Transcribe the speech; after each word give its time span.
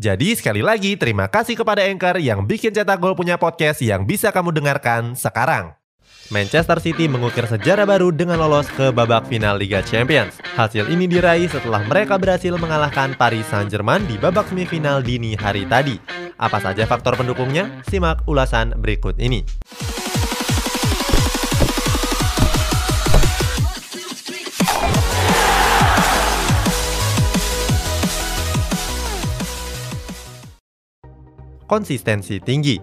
Jadi 0.00 0.34
sekali 0.34 0.64
lagi 0.64 0.96
terima 0.96 1.28
kasih 1.28 1.54
kepada 1.54 1.84
Anchor 1.84 2.16
yang 2.18 2.48
bikin 2.48 2.72
Cetak 2.72 2.98
Gol 2.98 3.14
punya 3.14 3.36
podcast 3.36 3.84
yang 3.84 4.08
bisa 4.08 4.32
kamu 4.32 4.50
dengarkan 4.50 5.14
sekarang. 5.14 5.76
Manchester 6.32 6.80
City 6.80 7.12
mengukir 7.12 7.44
sejarah 7.44 7.84
baru 7.84 8.08
dengan 8.08 8.40
lolos 8.40 8.64
ke 8.72 8.88
babak 8.88 9.28
final 9.28 9.60
Liga 9.60 9.84
Champions. 9.84 10.40
Hasil 10.56 10.88
ini 10.88 11.04
diraih 11.04 11.44
setelah 11.44 11.84
mereka 11.84 12.16
berhasil 12.16 12.56
mengalahkan 12.56 13.12
Paris 13.20 13.44
Saint-Germain 13.52 14.00
di 14.08 14.16
babak 14.16 14.48
semifinal 14.48 15.04
dini 15.04 15.36
hari 15.36 15.68
tadi. 15.68 16.00
Apa 16.40 16.56
saja 16.56 16.88
faktor 16.88 17.20
pendukungnya? 17.20 17.84
Simak 17.84 18.24
ulasan 18.24 18.72
berikut 18.80 19.20
ini. 19.20 19.44
Konsistensi 31.72 32.36
tinggi. 32.36 32.76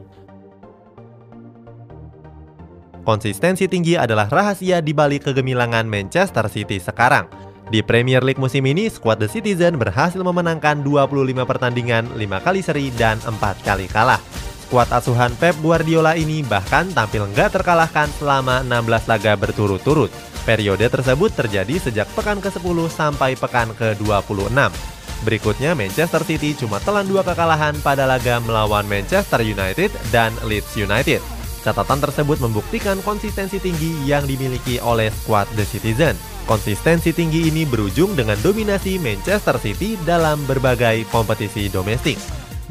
Konsistensi 3.05 3.69
tinggi 3.69 3.93
adalah 3.93 4.25
rahasia 4.25 4.81
di 4.81 4.97
balik 4.97 5.29
kegemilangan 5.29 5.85
Manchester 5.85 6.49
City 6.49 6.81
sekarang. 6.81 7.29
Di 7.69 7.85
Premier 7.85 8.25
League 8.25 8.41
musim 8.41 8.65
ini, 8.65 8.89
skuad 8.89 9.21
The 9.21 9.29
Citizen 9.29 9.77
berhasil 9.77 10.17
memenangkan 10.17 10.81
25 10.81 11.45
pertandingan, 11.45 12.17
5 12.17 12.41
kali 12.41 12.65
seri, 12.65 12.89
dan 12.97 13.21
4 13.21 13.61
kali 13.61 13.85
kalah. 13.85 14.17
Skuad 14.65 14.89
asuhan 14.89 15.37
Pep 15.37 15.53
Guardiola 15.61 16.17
ini 16.17 16.41
bahkan 16.41 16.89
tampil 16.89 17.29
nggak 17.29 17.61
terkalahkan 17.61 18.09
selama 18.17 18.65
16 18.65 19.05
laga 19.05 19.37
berturut-turut. 19.37 20.09
Periode 20.49 20.89
tersebut 20.89 21.29
terjadi 21.37 21.77
sejak 21.77 22.09
pekan 22.17 22.41
ke-10 22.41 22.77
sampai 22.89 23.37
pekan 23.37 23.69
ke-26. 23.77 24.97
Berikutnya 25.27 25.75
Manchester 25.75 26.23
City 26.23 26.55
cuma 26.55 26.79
telan 26.79 27.03
dua 27.03 27.27
kekalahan 27.27 27.75
pada 27.83 28.07
laga 28.07 28.39
melawan 28.39 28.87
Manchester 28.87 29.43
United 29.43 29.91
dan 30.15 30.31
Leeds 30.47 30.79
United. 30.79 31.19
Catatan 31.59 31.99
tersebut 31.99 32.39
membuktikan 32.39 33.03
konsistensi 33.03 33.59
tinggi 33.59 34.07
yang 34.07 34.23
dimiliki 34.23 34.79
oleh 34.79 35.11
skuad 35.11 35.51
The 35.59 35.67
Citizen. 35.67 36.15
Konsistensi 36.47 37.11
tinggi 37.11 37.51
ini 37.51 37.67
berujung 37.67 38.15
dengan 38.15 38.39
dominasi 38.39 38.95
Manchester 38.97 39.59
City 39.59 39.99
dalam 40.07 40.39
berbagai 40.47 41.03
kompetisi 41.11 41.67
domestik. 41.67 42.15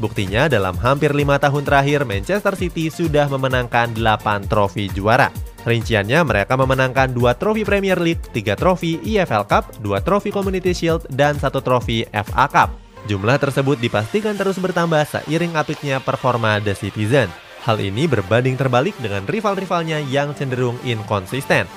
Buktinya 0.01 0.49
dalam 0.49 0.73
hampir 0.79 1.13
lima 1.13 1.37
tahun 1.37 1.67
terakhir 1.67 2.07
Manchester 2.07 2.57
City 2.57 2.89
sudah 2.89 3.29
memenangkan 3.29 3.93
8 3.93 4.49
trofi 4.49 4.89
juara. 4.89 5.29
Rinciannya 5.67 6.23
mereka 6.23 6.55
memenangkan 6.55 7.11
dua 7.11 7.35
trofi 7.35 7.67
Premier 7.67 7.99
League, 7.99 8.23
tiga 8.31 8.55
trofi 8.55 8.95
EFL 9.03 9.43
Cup, 9.43 9.75
dua 9.83 9.99
trofi 9.99 10.31
Community 10.31 10.71
Shield, 10.71 11.03
dan 11.11 11.35
satu 11.35 11.59
trofi 11.59 12.07
FA 12.09 12.47
Cup. 12.47 12.69
Jumlah 13.07 13.39
tersebut 13.39 13.79
dipastikan 13.79 14.35
terus 14.35 14.59
bertambah 14.59 15.03
seiring 15.07 15.55
apiknya 15.55 15.99
performa 15.99 16.59
The 16.63 16.75
Citizen. 16.75 17.27
Hal 17.63 17.79
ini 17.83 18.07
berbanding 18.07 18.55
terbalik 18.55 18.95
dengan 19.03 19.27
rival-rivalnya 19.27 19.99
yang 20.07 20.31
cenderung 20.31 20.79
inkonsisten. 20.87 21.67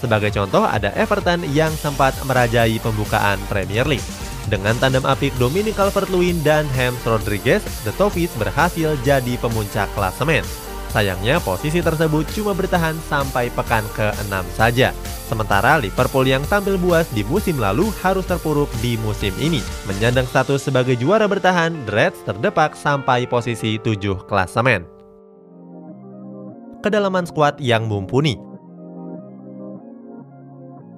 Sebagai 0.00 0.32
contoh 0.32 0.64
ada 0.64 0.96
Everton 0.96 1.44
yang 1.52 1.68
sempat 1.76 2.16
merajai 2.24 2.80
pembukaan 2.80 3.36
Premier 3.52 3.84
League. 3.84 4.08
Dengan 4.48 4.72
tandem 4.80 5.04
apik 5.04 5.36
Dominic 5.36 5.76
Calvert-Lewin 5.76 6.40
dan 6.40 6.64
James 6.72 7.04
Rodriguez, 7.04 7.60
The 7.84 7.92
Toffees 8.00 8.32
berhasil 8.40 8.96
jadi 9.04 9.36
pemuncak 9.36 9.92
klasemen. 9.92 10.69
Sayangnya 10.90 11.38
posisi 11.38 11.78
tersebut 11.78 12.26
cuma 12.34 12.50
bertahan 12.50 12.98
sampai 13.06 13.46
pekan 13.54 13.86
ke-6 13.94 14.34
saja. 14.58 14.90
Sementara 15.30 15.78
Liverpool 15.78 16.26
yang 16.26 16.42
tampil 16.50 16.74
buas 16.74 17.06
di 17.14 17.22
musim 17.22 17.62
lalu 17.62 17.86
harus 18.02 18.26
terpuruk 18.26 18.66
di 18.82 18.98
musim 18.98 19.30
ini. 19.38 19.62
Menyandang 19.86 20.26
status 20.26 20.66
sebagai 20.66 20.98
juara 20.98 21.30
bertahan, 21.30 21.86
Reds 21.86 22.26
terdepak 22.26 22.74
sampai 22.74 23.30
posisi 23.30 23.78
7 23.78 24.26
klasemen. 24.26 24.82
Kedalaman 26.82 27.28
skuad 27.28 27.62
yang 27.62 27.86
mumpuni 27.86 28.50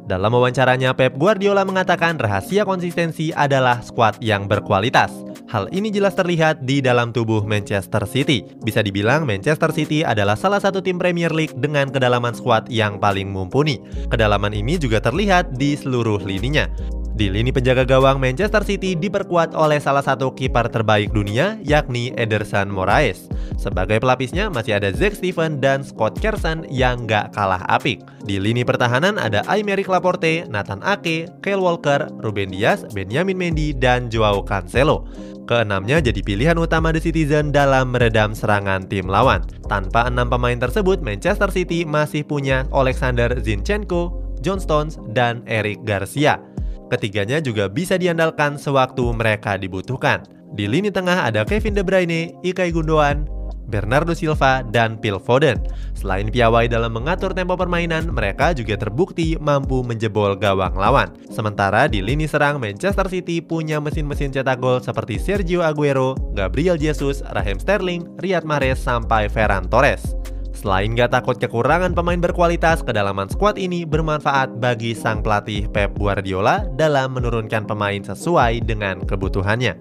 dalam 0.02 0.34
wawancaranya, 0.34 0.92
Pep 0.98 1.14
Guardiola 1.14 1.62
mengatakan 1.62 2.18
rahasia 2.18 2.66
konsistensi 2.66 3.30
adalah 3.30 3.80
skuad 3.80 4.18
yang 4.18 4.50
berkualitas. 4.50 5.31
Hal 5.52 5.68
ini 5.68 5.92
jelas 5.92 6.16
terlihat 6.16 6.64
di 6.64 6.80
dalam 6.80 7.12
tubuh 7.12 7.44
Manchester 7.44 8.08
City. 8.08 8.40
Bisa 8.64 8.80
dibilang 8.80 9.28
Manchester 9.28 9.68
City 9.68 10.00
adalah 10.00 10.32
salah 10.32 10.56
satu 10.56 10.80
tim 10.80 10.96
Premier 10.96 11.28
League 11.28 11.52
dengan 11.60 11.92
kedalaman 11.92 12.32
skuad 12.32 12.72
yang 12.72 12.96
paling 12.96 13.28
mumpuni. 13.28 13.76
Kedalaman 14.08 14.56
ini 14.56 14.80
juga 14.80 15.04
terlihat 15.04 15.52
di 15.60 15.76
seluruh 15.76 16.24
lininya. 16.24 16.72
Di 17.12 17.28
lini 17.28 17.52
penjaga 17.52 17.84
gawang 17.84 18.16
Manchester 18.16 18.64
City 18.64 18.96
diperkuat 18.96 19.52
oleh 19.52 19.76
salah 19.76 20.00
satu 20.00 20.32
kiper 20.32 20.72
terbaik 20.72 21.12
dunia 21.12 21.60
yakni 21.60 22.08
Ederson 22.16 22.72
Moraes. 22.72 23.28
Sebagai 23.60 24.00
pelapisnya 24.00 24.48
masih 24.48 24.80
ada 24.80 24.88
Zack 24.96 25.20
Steven 25.20 25.60
dan 25.60 25.84
Scott 25.84 26.16
Kersen 26.24 26.64
yang 26.72 27.04
gak 27.04 27.36
kalah 27.36 27.60
apik. 27.68 28.00
Di 28.24 28.40
lini 28.40 28.64
pertahanan 28.64 29.20
ada 29.20 29.44
Aymeric 29.44 29.92
Laporte, 29.92 30.48
Nathan 30.48 30.80
Ake, 30.80 31.28
Kyle 31.44 31.60
Walker, 31.60 32.08
Ruben 32.24 32.48
Dias, 32.48 32.88
Benjamin 32.96 33.36
Mendy, 33.36 33.76
dan 33.76 34.08
Joao 34.08 34.40
Cancelo. 34.40 35.04
Keenamnya 35.44 36.00
jadi 36.00 36.24
pilihan 36.24 36.56
utama 36.56 36.96
The 36.96 37.02
Citizen 37.02 37.52
dalam 37.52 37.92
meredam 37.92 38.32
serangan 38.32 38.88
tim 38.88 39.04
lawan. 39.04 39.44
Tanpa 39.68 40.08
enam 40.08 40.32
pemain 40.32 40.56
tersebut, 40.56 41.04
Manchester 41.04 41.52
City 41.52 41.84
masih 41.84 42.24
punya 42.24 42.64
Alexander 42.72 43.36
Zinchenko, 43.36 44.16
John 44.40 44.62
Stones, 44.62 44.96
dan 45.12 45.44
Eric 45.44 45.84
Garcia. 45.84 46.51
Ketiganya 46.92 47.40
juga 47.40 47.72
bisa 47.72 47.96
diandalkan 47.96 48.60
sewaktu 48.60 49.00
mereka 49.16 49.56
dibutuhkan. 49.56 50.28
Di 50.52 50.68
lini 50.68 50.92
tengah 50.92 51.24
ada 51.24 51.40
Kevin 51.48 51.72
De 51.72 51.80
Bruyne, 51.80 52.36
Ilkay 52.44 52.68
Gundogan, 52.68 53.24
Bernardo 53.72 54.12
Silva, 54.12 54.60
dan 54.60 55.00
Phil 55.00 55.16
Foden. 55.16 55.56
Selain 55.96 56.28
piawai 56.28 56.68
dalam 56.68 56.92
mengatur 56.92 57.32
tempo 57.32 57.56
permainan, 57.56 58.12
mereka 58.12 58.52
juga 58.52 58.76
terbukti 58.76 59.40
mampu 59.40 59.80
menjebol 59.80 60.36
gawang 60.36 60.76
lawan. 60.76 61.08
Sementara 61.32 61.88
di 61.88 62.04
lini 62.04 62.28
serang, 62.28 62.60
Manchester 62.60 63.08
City 63.08 63.40
punya 63.40 63.80
mesin-mesin 63.80 64.28
cetak 64.28 64.60
gol 64.60 64.84
seperti 64.84 65.16
Sergio 65.16 65.64
Aguero, 65.64 66.12
Gabriel 66.36 66.76
Jesus, 66.76 67.24
Raheem 67.32 67.56
Sterling, 67.56 68.04
Riyad 68.20 68.44
Mahrez, 68.44 68.76
sampai 68.76 69.32
Ferran 69.32 69.64
Torres. 69.72 70.12
Selain 70.52 70.92
gak 70.92 71.16
takut 71.16 71.36
kekurangan 71.40 71.96
pemain 71.96 72.20
berkualitas, 72.20 72.84
kedalaman 72.84 73.26
skuad 73.26 73.56
ini 73.56 73.88
bermanfaat 73.88 74.60
bagi 74.60 74.92
sang 74.92 75.24
pelatih 75.24 75.64
Pep 75.72 75.96
Guardiola 75.96 76.68
dalam 76.76 77.16
menurunkan 77.16 77.64
pemain 77.64 78.04
sesuai 78.04 78.60
dengan 78.60 79.00
kebutuhannya. 79.02 79.80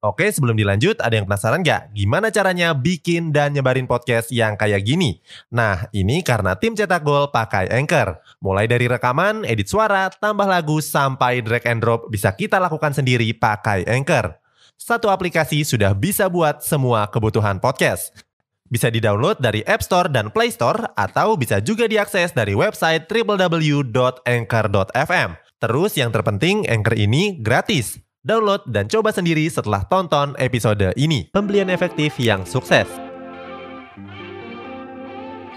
Oke, 0.00 0.32
sebelum 0.32 0.56
dilanjut, 0.56 0.96
ada 1.04 1.12
yang 1.12 1.28
penasaran 1.28 1.60
gak? 1.60 1.92
Gimana 1.92 2.32
caranya 2.32 2.72
bikin 2.72 3.36
dan 3.36 3.52
nyebarin 3.52 3.84
podcast 3.84 4.32
yang 4.32 4.56
kayak 4.56 4.80
gini? 4.80 5.20
Nah, 5.52 5.92
ini 5.92 6.24
karena 6.24 6.56
tim 6.56 6.72
cetak 6.72 7.04
gol 7.04 7.28
pakai 7.28 7.68
Anchor. 7.68 8.16
Mulai 8.40 8.64
dari 8.64 8.88
rekaman, 8.88 9.44
edit 9.44 9.68
suara, 9.68 10.08
tambah 10.08 10.48
lagu, 10.48 10.80
sampai 10.80 11.44
drag 11.44 11.68
and 11.68 11.84
drop 11.84 12.08
bisa 12.08 12.32
kita 12.32 12.56
lakukan 12.56 12.96
sendiri 12.96 13.28
pakai 13.36 13.84
Anchor 13.88 14.40
satu 14.80 15.12
aplikasi 15.12 15.60
sudah 15.60 15.92
bisa 15.92 16.24
buat 16.32 16.64
semua 16.64 17.04
kebutuhan 17.12 17.60
podcast. 17.60 18.16
Bisa 18.64 18.88
di-download 18.88 19.36
dari 19.36 19.60
App 19.68 19.84
Store 19.84 20.08
dan 20.08 20.32
Play 20.32 20.48
Store 20.48 20.88
atau 20.96 21.36
bisa 21.36 21.60
juga 21.60 21.84
diakses 21.84 22.32
dari 22.32 22.56
website 22.56 23.04
www.anchor.fm. 23.04 25.30
Terus 25.60 25.92
yang 26.00 26.08
terpenting, 26.08 26.64
Anchor 26.64 26.96
ini 26.96 27.36
gratis. 27.44 28.00
Download 28.24 28.64
dan 28.64 28.88
coba 28.88 29.12
sendiri 29.12 29.44
setelah 29.52 29.84
tonton 29.84 30.32
episode 30.40 30.96
ini. 30.96 31.28
Pembelian 31.28 31.68
efektif 31.68 32.16
yang 32.16 32.48
sukses. 32.48 32.88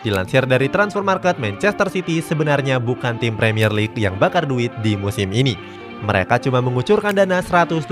Dilansir 0.03 0.43
dari 0.43 0.67
Transfer 0.67 0.99
Market, 0.99 1.39
Manchester 1.39 1.87
City 1.87 2.19
sebenarnya 2.19 2.75
bukan 2.75 3.15
tim 3.23 3.39
Premier 3.39 3.71
League 3.71 3.95
yang 3.95 4.19
bakar 4.19 4.43
duit 4.43 4.75
di 4.83 4.99
musim 4.99 5.31
ini 5.31 5.82
mereka 6.03 6.35
cuma 6.35 6.59
mengucurkan 6.59 7.15
dana 7.15 7.39
177 7.39 7.87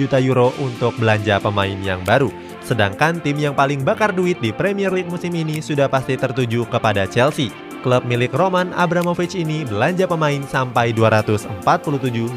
juta 0.00 0.16
euro 0.16 0.56
untuk 0.56 0.96
belanja 0.96 1.36
pemain 1.36 1.76
yang 1.84 2.00
baru. 2.02 2.32
Sedangkan 2.64 3.20
tim 3.20 3.36
yang 3.36 3.52
paling 3.52 3.84
bakar 3.84 4.16
duit 4.16 4.40
di 4.40 4.50
Premier 4.56 4.88
League 4.88 5.12
musim 5.12 5.36
ini 5.36 5.60
sudah 5.60 5.86
pasti 5.86 6.16
tertuju 6.16 6.64
kepada 6.72 7.04
Chelsea. 7.04 7.52
Klub 7.84 8.08
milik 8.08 8.32
Roman 8.32 8.72
Abramovich 8.72 9.36
ini 9.36 9.68
belanja 9.68 10.08
pemain 10.08 10.40
sampai 10.48 10.96
247 10.96 11.52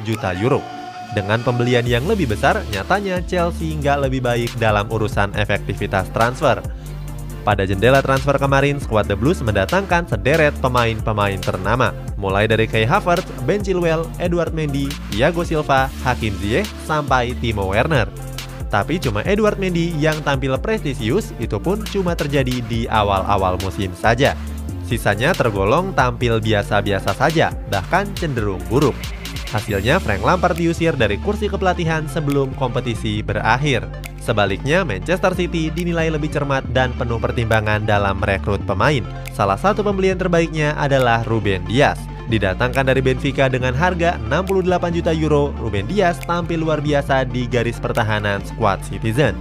juta 0.03 0.35
euro. 0.35 0.59
Dengan 1.15 1.39
pembelian 1.39 1.88
yang 1.88 2.03
lebih 2.09 2.27
besar, 2.27 2.59
nyatanya 2.75 3.23
Chelsea 3.23 3.71
nggak 3.79 4.09
lebih 4.09 4.19
baik 4.25 4.51
dalam 4.59 4.89
urusan 4.91 5.31
efektivitas 5.39 6.12
transfer. 6.12 6.59
Pada 7.45 7.62
jendela 7.62 8.01
transfer 8.01 8.42
kemarin, 8.42 8.81
skuad 8.81 9.06
The 9.06 9.13
Blues 9.13 9.38
mendatangkan 9.45 10.09
sederet 10.09 10.57
pemain-pemain 10.65 11.38
ternama, 11.38 11.94
mulai 12.18 12.50
dari 12.50 12.65
Kai 12.65 12.89
Havertz, 12.89 13.30
Ben 13.45 13.62
Chilwell, 13.62 14.09
Edward 14.18 14.50
Mendy, 14.50 14.89
Thiago 15.13 15.45
Silva, 15.45 15.86
Hakim 16.01 16.33
Ziyech, 16.42 16.65
sampai 16.89 17.38
Timo 17.38 17.69
Werner. 17.69 18.09
Tapi 18.74 18.97
cuma 18.97 19.21
Edward 19.30 19.62
Mendy 19.62 19.94
yang 20.01 20.18
tampil 20.25 20.57
prestisius, 20.57 21.38
itu 21.38 21.62
pun 21.62 21.86
cuma 21.94 22.18
terjadi 22.18 22.65
di 22.65 22.89
awal-awal 22.89 23.62
musim 23.62 23.94
saja. 23.94 24.33
Sisanya 24.89 25.30
tergolong 25.38 25.94
tampil 25.94 26.41
biasa-biasa 26.41 27.13
saja, 27.13 27.53
bahkan 27.69 28.09
cenderung 28.18 28.62
buruk. 28.74 28.98
Hasilnya 29.53 30.01
Frank 30.01 30.25
Lampard 30.25 30.57
diusir 30.57 30.98
dari 30.98 31.21
kursi 31.21 31.45
kepelatihan 31.45 32.09
sebelum 32.09 32.57
kompetisi 32.57 33.21
berakhir. 33.21 33.86
Sebaliknya, 34.25 34.81
Manchester 34.81 35.38
City 35.38 35.69
dinilai 35.69 36.10
lebih 36.10 36.33
cermat 36.33 36.66
dan 36.74 36.89
penuh 36.98 37.22
pertimbangan 37.22 37.86
dalam 37.86 38.18
merekrut 38.18 38.57
pemain. 38.66 39.06
Salah 39.38 39.54
satu 39.54 39.86
pembelian 39.86 40.18
terbaiknya 40.18 40.74
adalah 40.81 41.22
Ruben 41.30 41.62
Dias. 41.69 42.01
Didatangkan 42.25 42.89
dari 42.89 43.06
Benfica 43.06 43.45
dengan 43.45 43.77
harga 43.77 44.18
68 44.25 44.98
juta 44.98 45.13
euro, 45.13 45.54
Ruben 45.62 45.86
Dias 45.86 46.18
tampil 46.25 46.66
luar 46.66 46.81
biasa 46.81 47.30
di 47.30 47.45
garis 47.45 47.77
pertahanan 47.77 48.42
skuad 48.42 48.81
Citizen. 48.81 49.38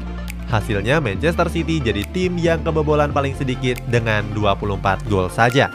Hasilnya 0.53 1.01
Manchester 1.01 1.49
City 1.49 1.81
jadi 1.81 2.05
tim 2.13 2.37
yang 2.37 2.61
kebobolan 2.61 3.09
paling 3.09 3.33
sedikit 3.41 3.81
dengan 3.89 4.29
24 4.37 5.01
gol 5.09 5.33
saja. 5.33 5.73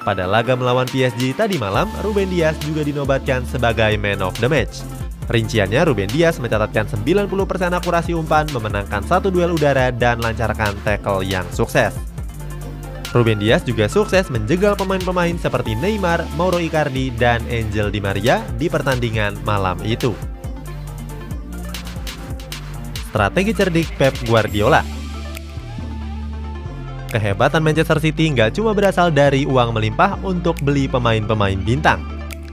Pada 0.00 0.24
laga 0.24 0.56
melawan 0.56 0.88
PSG 0.88 1.36
tadi 1.36 1.60
malam, 1.60 1.84
Ruben 2.00 2.32
Dias 2.32 2.56
juga 2.64 2.80
dinobatkan 2.80 3.44
sebagai 3.44 4.00
man 4.00 4.24
of 4.24 4.32
the 4.40 4.48
match. 4.48 4.80
Rinciannya, 5.28 5.84
Ruben 5.84 6.08
Dias 6.08 6.40
mencatatkan 6.40 6.88
90% 6.88 7.28
akurasi 7.76 8.16
umpan, 8.16 8.48
memenangkan 8.48 9.04
satu 9.04 9.28
duel 9.28 9.52
udara, 9.52 9.92
dan 9.92 10.24
lancarkan 10.24 10.72
tackle 10.88 11.20
yang 11.20 11.44
sukses. 11.52 11.92
Ruben 13.12 13.36
Dias 13.40 13.64
juga 13.64 13.88
sukses 13.88 14.32
menjegal 14.32 14.76
pemain-pemain 14.76 15.36
seperti 15.36 15.76
Neymar, 15.76 16.24
Mauro 16.36 16.56
Icardi, 16.56 17.12
dan 17.16 17.44
Angel 17.48 17.92
Di 17.92 18.00
Maria 18.00 18.40
di 18.56 18.72
pertandingan 18.72 19.36
malam 19.44 19.76
itu. 19.84 20.16
Strategi 23.08 23.56
cerdik 23.56 23.88
Pep 23.96 24.12
Guardiola 24.28 24.84
Kehebatan 27.08 27.64
Manchester 27.64 27.96
City 28.04 28.28
nggak 28.28 28.60
cuma 28.60 28.76
berasal 28.76 29.08
dari 29.08 29.48
uang 29.48 29.72
melimpah 29.72 30.20
untuk 30.20 30.60
beli 30.60 30.84
pemain-pemain 30.84 31.56
bintang, 31.64 32.04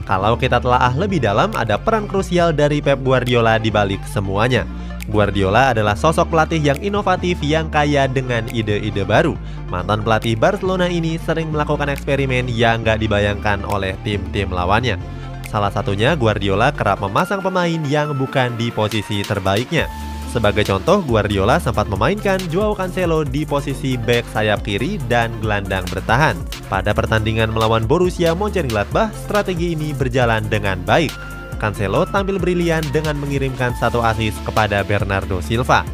kalau 0.06 0.38
kita 0.38 0.62
telah 0.62 0.94
lebih 0.94 1.18
dalam, 1.18 1.50
ada 1.58 1.74
peran 1.74 2.06
krusial 2.06 2.54
dari 2.54 2.78
Pep 2.78 3.02
Guardiola 3.02 3.58
di 3.58 3.74
balik 3.74 4.00
semuanya. 4.06 4.62
Guardiola 5.10 5.74
adalah 5.74 5.98
sosok 5.98 6.30
pelatih 6.30 6.62
yang 6.62 6.78
inovatif 6.78 7.38
yang 7.42 7.66
kaya 7.70 8.06
dengan 8.06 8.46
ide-ide 8.50 9.02
baru. 9.02 9.34
Mantan 9.66 10.06
pelatih 10.06 10.38
Barcelona 10.38 10.86
ini 10.86 11.18
sering 11.18 11.50
melakukan 11.50 11.90
eksperimen 11.90 12.46
yang 12.50 12.86
gak 12.86 13.02
dibayangkan 13.02 13.66
oleh 13.66 13.98
tim-tim 14.06 14.50
lawannya. 14.50 14.98
Salah 15.46 15.70
satunya 15.70 16.14
Guardiola 16.18 16.74
kerap 16.74 17.02
memasang 17.02 17.42
pemain 17.42 17.78
yang 17.86 18.14
bukan 18.18 18.54
di 18.58 18.70
posisi 18.70 19.22
terbaiknya. 19.22 19.86
Sebagai 20.30 20.66
contoh, 20.66 21.02
Guardiola 21.06 21.62
sempat 21.62 21.86
memainkan 21.86 22.38
Joao 22.50 22.74
Cancelo 22.74 23.22
di 23.22 23.46
posisi 23.46 23.94
back 23.94 24.26
sayap 24.30 24.66
kiri 24.66 24.98
dan 25.06 25.34
gelandang 25.38 25.86
bertahan. 25.86 26.55
Pada 26.66 26.90
pertandingan 26.90 27.54
melawan 27.54 27.86
Borussia 27.86 28.34
Mönchengladbach, 28.34 29.14
strategi 29.14 29.78
ini 29.78 29.94
berjalan 29.94 30.42
dengan 30.50 30.82
baik. 30.82 31.14
Cancelo 31.62 32.02
tampil 32.10 32.42
brilian 32.42 32.82
dengan 32.90 33.14
mengirimkan 33.16 33.70
satu 33.78 34.02
assist 34.02 34.36
kepada 34.42 34.82
Bernardo 34.82 35.38
Silva. 35.38 35.86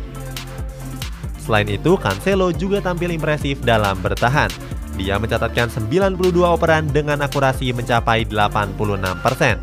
Selain 1.45 1.69
itu, 1.69 2.01
Cancelo 2.01 2.51
juga 2.57 2.81
tampil 2.81 3.13
impresif 3.13 3.61
dalam 3.61 4.01
bertahan. 4.01 4.49
Dia 4.97 5.21
mencatatkan 5.21 5.69
92 5.69 6.41
operan 6.41 6.89
dengan 6.89 7.21
akurasi 7.21 7.77
mencapai 7.77 8.25
86%. 8.33 9.61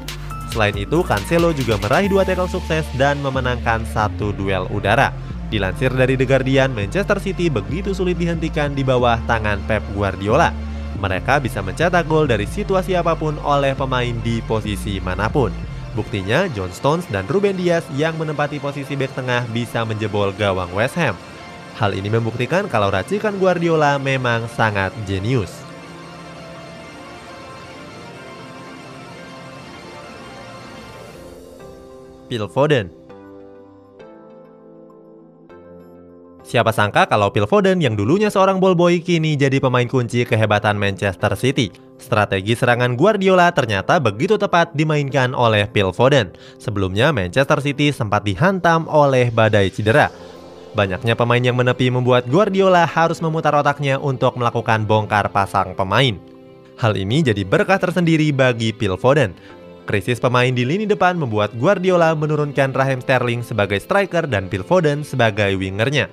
Selain 0.54 0.76
itu, 0.78 1.02
Cancelo 1.02 1.50
juga 1.58 1.82
meraih 1.82 2.10
dua 2.10 2.22
tackle 2.22 2.50
sukses 2.50 2.86
dan 3.02 3.18
memenangkan 3.26 3.82
satu 3.90 4.30
duel 4.38 4.70
udara. 4.70 5.10
Dilansir 5.50 5.90
dari 5.90 6.14
The 6.14 6.30
Guardian, 6.30 6.70
Manchester 6.78 7.18
City 7.18 7.50
begitu 7.50 7.98
sulit 7.98 8.22
dihentikan 8.22 8.78
di 8.78 8.86
bawah 8.86 9.18
tangan 9.26 9.58
Pep 9.66 9.82
Guardiola. 9.98 10.69
Mereka 11.00 11.40
bisa 11.40 11.64
mencetak 11.64 12.06
gol 12.12 12.28
dari 12.28 12.44
situasi 12.44 13.00
apa 13.00 13.16
pun 13.16 13.40
oleh 13.40 13.72
pemain 13.72 14.12
di 14.20 14.44
posisi 14.44 15.00
mana 15.00 15.32
pun. 15.32 15.50
Buktinya, 15.96 16.46
John 16.52 16.70
Stones 16.76 17.08
dan 17.08 17.26
Ruben 17.26 17.56
Dias 17.56 17.88
yang 17.96 18.20
menempati 18.20 18.60
posisi 18.60 18.94
bek 18.94 19.16
tengah 19.16 19.48
bisa 19.50 19.88
menjebol 19.88 20.36
gawang 20.36 20.70
West 20.76 21.00
Ham. 21.00 21.16
Hal 21.80 21.96
ini 21.96 22.12
membuktikan 22.12 22.68
kalau 22.68 22.92
racikan 22.92 23.40
Guardiola 23.40 23.96
memang 23.96 24.46
sangat 24.52 24.92
jenius. 25.08 25.50
Phil 32.30 32.46
Foden. 32.46 33.09
Siapa 36.50 36.74
sangka 36.74 37.06
kalau 37.06 37.30
Phil 37.30 37.46
Foden 37.46 37.78
yang 37.78 37.94
dulunya 37.94 38.34
seorang 38.34 38.58
ball 38.58 38.74
boy 38.74 39.06
kini 39.06 39.38
jadi 39.38 39.62
pemain 39.62 39.86
kunci 39.86 40.26
kehebatan 40.26 40.82
Manchester 40.82 41.38
City. 41.38 41.70
Strategi 42.02 42.58
serangan 42.58 42.98
Guardiola 42.98 43.54
ternyata 43.54 44.02
begitu 44.02 44.34
tepat 44.34 44.74
dimainkan 44.74 45.38
oleh 45.38 45.70
Phil 45.70 45.94
Foden. 45.94 46.34
Sebelumnya 46.58 47.14
Manchester 47.14 47.62
City 47.62 47.94
sempat 47.94 48.26
dihantam 48.26 48.90
oleh 48.90 49.30
badai 49.30 49.70
cedera. 49.70 50.10
Banyaknya 50.74 51.14
pemain 51.14 51.38
yang 51.38 51.54
menepi 51.54 51.94
membuat 51.94 52.26
Guardiola 52.26 52.82
harus 52.82 53.22
memutar 53.22 53.54
otaknya 53.54 54.02
untuk 54.02 54.34
melakukan 54.34 54.90
bongkar 54.90 55.30
pasang 55.30 55.78
pemain. 55.78 56.18
Hal 56.82 56.98
ini 56.98 57.22
jadi 57.22 57.46
berkah 57.46 57.78
tersendiri 57.78 58.34
bagi 58.34 58.74
Phil 58.74 58.98
Foden. 58.98 59.38
Krisis 59.86 60.18
pemain 60.18 60.50
di 60.50 60.66
lini 60.66 60.90
depan 60.90 61.14
membuat 61.14 61.54
Guardiola 61.54 62.18
menurunkan 62.18 62.74
Raheem 62.74 63.06
Sterling 63.06 63.46
sebagai 63.46 63.78
striker 63.78 64.26
dan 64.26 64.50
Phil 64.50 64.66
Foden 64.66 65.06
sebagai 65.06 65.54
wingernya. 65.54 66.10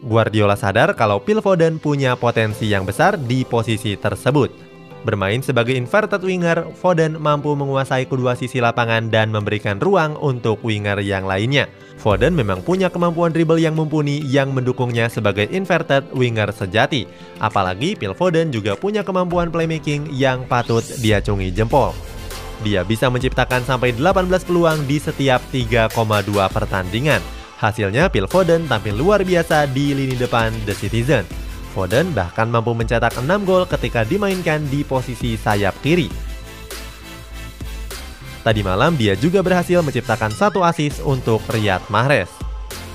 Guardiola 0.00 0.56
sadar 0.56 0.96
kalau 0.96 1.20
Phil 1.20 1.44
Foden 1.44 1.76
punya 1.76 2.16
potensi 2.16 2.72
yang 2.72 2.88
besar 2.88 3.20
di 3.20 3.44
posisi 3.44 3.96
tersebut. 4.00 4.72
Bermain 5.00 5.40
sebagai 5.40 5.72
inverted 5.72 6.20
winger, 6.20 6.76
Foden 6.76 7.16
mampu 7.16 7.56
menguasai 7.56 8.04
kedua 8.04 8.36
sisi 8.36 8.60
lapangan 8.60 9.08
dan 9.08 9.32
memberikan 9.32 9.80
ruang 9.80 10.12
untuk 10.20 10.60
winger 10.60 11.00
yang 11.00 11.24
lainnya. 11.24 11.72
Foden 11.96 12.36
memang 12.36 12.60
punya 12.60 12.92
kemampuan 12.92 13.32
dribble 13.32 13.60
yang 13.60 13.72
mumpuni 13.72 14.20
yang 14.28 14.52
mendukungnya 14.52 15.08
sebagai 15.08 15.48
inverted 15.48 16.04
winger 16.12 16.52
sejati. 16.52 17.08
Apalagi 17.40 17.96
Phil 17.96 18.12
Foden 18.12 18.52
juga 18.52 18.76
punya 18.76 19.00
kemampuan 19.00 19.48
playmaking 19.48 20.12
yang 20.12 20.44
patut 20.44 20.84
diacungi 21.00 21.48
jempol. 21.48 21.96
Dia 22.60 22.84
bisa 22.84 23.08
menciptakan 23.08 23.64
sampai 23.64 23.96
18 23.96 24.28
peluang 24.44 24.84
di 24.84 25.00
setiap 25.00 25.40
3,2 25.48 25.96
pertandingan. 26.52 27.39
Hasilnya 27.60 28.08
Phil 28.08 28.24
Foden 28.24 28.64
tampil 28.64 28.96
luar 28.96 29.20
biasa 29.20 29.68
di 29.68 29.92
lini 29.92 30.16
depan 30.16 30.48
The 30.64 30.72
Citizen. 30.72 31.28
Foden 31.76 32.08
bahkan 32.16 32.48
mampu 32.48 32.72
mencetak 32.72 33.20
6 33.20 33.28
gol 33.44 33.68
ketika 33.68 34.00
dimainkan 34.00 34.64
di 34.72 34.80
posisi 34.80 35.36
sayap 35.36 35.76
kiri. 35.84 36.08
Tadi 38.40 38.64
malam 38.64 38.96
dia 38.96 39.12
juga 39.12 39.44
berhasil 39.44 39.84
menciptakan 39.84 40.32
satu 40.32 40.64
assist 40.64 41.04
untuk 41.04 41.44
Riyad 41.52 41.84
Mahrez. 41.92 42.32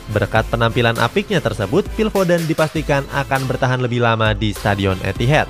Berkat 0.10 0.50
penampilan 0.50 0.98
apiknya 0.98 1.38
tersebut, 1.38 1.86
Phil 1.94 2.10
Foden 2.10 2.42
dipastikan 2.50 3.06
akan 3.14 3.46
bertahan 3.46 3.86
lebih 3.86 4.02
lama 4.02 4.34
di 4.34 4.50
Stadion 4.50 4.98
Etihad. 5.06 5.46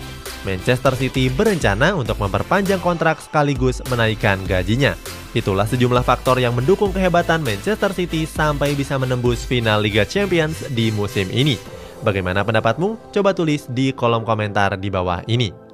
Manchester 0.46 0.94
City 0.94 1.28
berencana 1.28 1.98
untuk 1.98 2.22
memperpanjang 2.22 2.80
kontrak 2.80 3.20
sekaligus 3.20 3.82
menaikkan 3.90 4.40
gajinya. 4.46 4.94
Itulah 5.36 5.68
sejumlah 5.68 6.06
faktor 6.06 6.40
yang 6.40 6.56
mendukung 6.56 6.94
kehebatan 6.94 7.44
Manchester 7.44 7.92
City 7.92 8.24
sampai 8.24 8.78
bisa 8.78 8.96
menembus 8.96 9.44
final 9.44 9.84
Liga 9.84 10.06
Champions 10.06 10.64
di 10.72 10.94
musim 10.94 11.28
ini. 11.34 11.58
Bagaimana 12.06 12.46
pendapatmu? 12.46 13.12
Coba 13.12 13.34
tulis 13.34 13.66
di 13.66 13.90
kolom 13.92 14.22
komentar 14.22 14.78
di 14.78 14.94
bawah 14.94 15.25
ini. 15.25 15.64